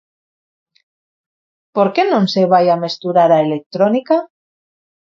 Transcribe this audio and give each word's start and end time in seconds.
Por 1.75 1.87
que 1.93 2.03
non 2.11 2.25
se 2.33 2.43
vai 2.51 2.65
a 2.69 2.79
mesturar 2.83 3.29
a 3.33 3.43
electrónica? 3.47 4.17